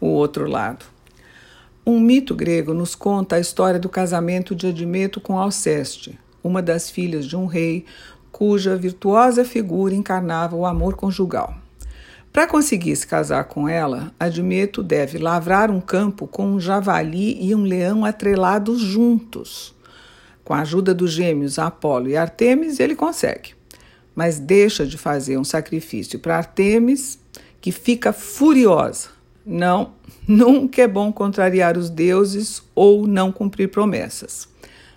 [0.00, 0.84] o outro lado.
[1.86, 6.90] Um mito grego nos conta a história do casamento de Admeto com Alceste, uma das
[6.90, 7.84] filhas de um rei
[8.30, 11.56] cuja virtuosa figura encarnava o amor conjugal.
[12.32, 17.54] Para conseguir se casar com ela, Admeto deve lavrar um campo com um javali e
[17.54, 19.74] um leão atrelados juntos.
[20.44, 23.54] Com a ajuda dos gêmeos Apolo e Artemis, ele consegue.
[24.14, 27.18] Mas deixa de fazer um sacrifício para Artemis,
[27.60, 29.17] que fica furiosa.
[29.50, 29.94] Não,
[30.28, 34.46] nunca é bom contrariar os deuses ou não cumprir promessas.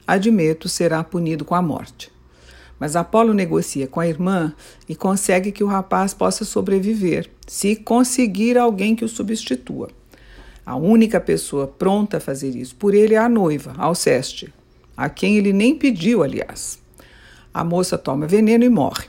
[0.06, 2.12] Admeto será punido com a morte.
[2.78, 4.54] Mas Apolo negocia com a irmã
[4.90, 9.90] e consegue que o rapaz possa sobreviver, se conseguir alguém que o substitua.
[10.66, 14.54] A única pessoa pronta a fazer isso por ele é a noiva, Alceste,
[14.98, 16.78] a quem ele nem pediu, aliás.
[17.54, 19.06] A moça toma veneno e morre.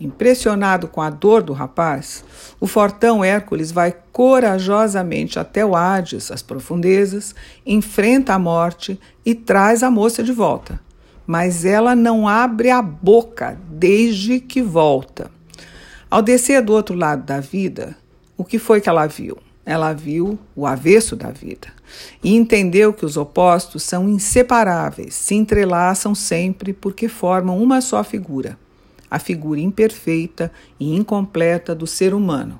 [0.00, 2.24] Impressionado com a dor do rapaz,
[2.60, 7.34] o fortão Hércules vai corajosamente até o Hades, as profundezas,
[7.66, 10.80] enfrenta a morte e traz a moça de volta
[11.28, 15.30] mas ela não abre a boca desde que volta.
[16.10, 17.94] Ao descer do outro lado da vida,
[18.34, 19.36] o que foi que ela viu?
[19.66, 21.68] Ela viu o avesso da vida
[22.24, 28.58] e entendeu que os opostos são inseparáveis, se entrelaçam sempre porque formam uma só figura,
[29.10, 32.58] a figura imperfeita e incompleta do ser humano,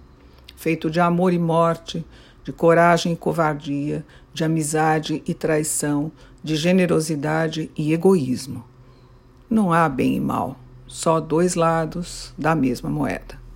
[0.57, 2.05] feito de amor e morte,
[2.45, 6.11] de coragem e covardia, de amizade e traição,
[6.43, 8.65] de generosidade e egoísmo.
[9.51, 13.48] Não há bem e mal, só dois lados da mesma moeda.